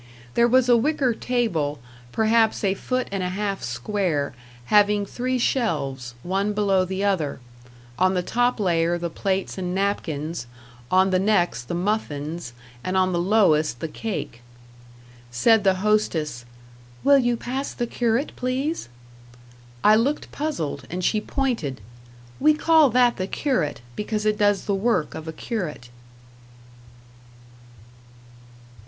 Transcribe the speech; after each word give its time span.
There 0.33 0.47
was 0.47 0.67
a 0.67 0.75
wicker 0.75 1.13
table, 1.13 1.79
perhaps 2.11 2.63
a 2.63 2.73
foot 2.73 3.07
and 3.11 3.21
a 3.21 3.29
half 3.29 3.61
square, 3.61 4.33
having 4.65 5.05
three 5.05 5.37
shelves, 5.37 6.15
one 6.23 6.53
below 6.53 6.85
the 6.85 7.03
other 7.03 7.39
on 7.99 8.15
the 8.15 8.23
top 8.23 8.59
layer 8.59 8.97
the 8.97 9.11
plates 9.11 9.59
and 9.59 9.75
napkins, 9.75 10.47
on 10.89 11.11
the 11.11 11.19
next 11.19 11.65
the 11.65 11.75
muffins, 11.75 12.53
and 12.83 12.97
on 12.97 13.13
the 13.13 13.19
lowest 13.19 13.79
the 13.79 13.87
cake. 13.87 14.41
Said 15.29 15.63
the 15.63 15.75
hostess, 15.85 16.45
"Will 17.03 17.19
you 17.19 17.37
pass 17.37 17.71
the 17.71 17.85
curate, 17.85 18.31
please?" 18.35 18.89
I 19.83 19.95
looked 19.95 20.31
puzzled, 20.31 20.87
and 20.89 21.03
she 21.03 21.21
pointed. 21.21 21.79
"We 22.39 22.55
call 22.55 22.89
that 22.89 23.17
the 23.17 23.27
curate, 23.27 23.81
because 23.95 24.25
it 24.25 24.39
does 24.39 24.65
the 24.65 24.73
work 24.73 25.13
of 25.13 25.27
a 25.27 25.31
curate." 25.31 25.89